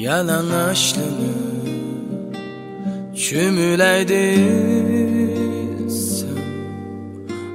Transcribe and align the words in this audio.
yalan 0.00 0.50
aşlını 0.50 1.32
çümüleydi 3.16 4.40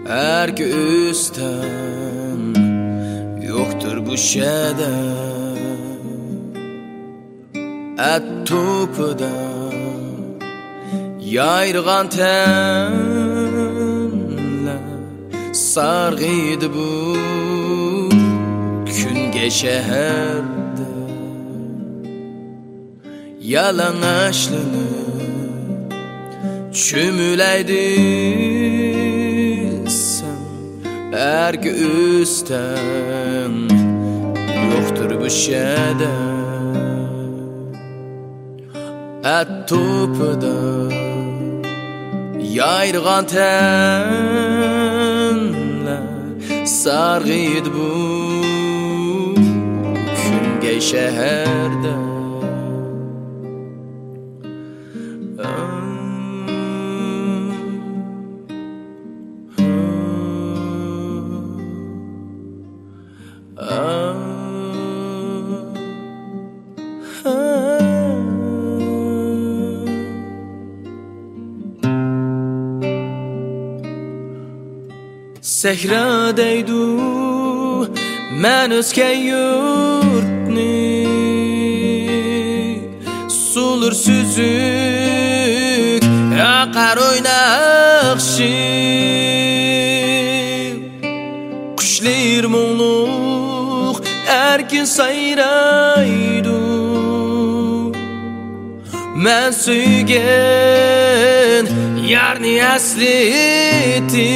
Erki 0.09 0.63
üstten 0.63 2.55
yoktur 3.47 4.05
bu 4.07 4.17
şeyde. 4.17 4.89
Et 7.99 8.23
topıda 8.47 9.29
yayrıgan 11.19 12.09
tenle 12.09 13.25
sargıydı 15.53 16.73
bu 16.73 17.15
gün 18.85 19.49
şehirde 19.49 20.64
Yalan 23.47 24.01
aşlını 24.01 24.87
çümüleydi 26.73 27.95
Erki 31.13 31.69
üstten 31.69 33.69
Yoktur 34.71 35.21
bu 35.21 35.29
şeyde. 35.29 36.09
Et 39.25 39.47
topıda 39.67 40.93
Yayrıgan 42.53 43.27
tenle 43.27 43.45
Sargıydı 46.65 47.69
bu 47.73 48.15
Küngey 50.15 50.81
şehirde 50.81 52.14
Sehradaydu 75.41 76.97
men 78.31 78.71
özke 78.71 79.13
yurtni 79.13 80.75
Sulur 83.29 83.91
süzük 83.91 85.23
akar 86.41 86.97
oynakşi 86.97 88.55
Kuşlar 91.77 92.43
muğluk 92.43 94.03
erkin 94.27 94.85
sayraydu 94.85 96.64
Men 99.25 99.51
suygen 99.51 100.15
yarni 102.07 102.65
asleti 102.65 104.31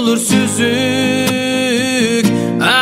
Sulur 0.08 0.20
süzük 0.30 2.26